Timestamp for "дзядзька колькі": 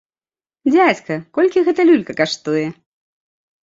0.71-1.65